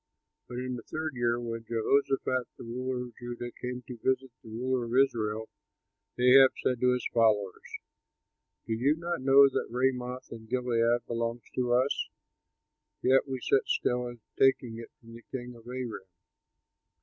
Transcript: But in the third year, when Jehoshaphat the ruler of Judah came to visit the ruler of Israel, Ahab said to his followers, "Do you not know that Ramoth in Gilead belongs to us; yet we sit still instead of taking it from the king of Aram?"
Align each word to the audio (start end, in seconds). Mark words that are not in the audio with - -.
But 0.47 0.57
in 0.57 0.77
the 0.77 0.81
third 0.81 1.11
year, 1.13 1.39
when 1.39 1.63
Jehoshaphat 1.63 2.47
the 2.57 2.63
ruler 2.63 3.03
of 3.03 3.13
Judah 3.19 3.51
came 3.61 3.83
to 3.83 3.97
visit 3.97 4.31
the 4.41 4.49
ruler 4.49 4.85
of 4.85 4.95
Israel, 5.05 5.47
Ahab 6.17 6.49
said 6.63 6.79
to 6.79 6.93
his 6.93 7.07
followers, 7.13 7.77
"Do 8.65 8.73
you 8.73 8.95
not 8.97 9.21
know 9.21 9.47
that 9.47 9.67
Ramoth 9.69 10.31
in 10.31 10.47
Gilead 10.47 11.05
belongs 11.05 11.43
to 11.53 11.73
us; 11.73 12.07
yet 13.03 13.27
we 13.27 13.41
sit 13.41 13.67
still 13.67 14.07
instead 14.07 14.23
of 14.31 14.39
taking 14.47 14.77
it 14.79 14.89
from 14.99 15.13
the 15.13 15.21
king 15.21 15.53
of 15.53 15.67
Aram?" 15.67 16.01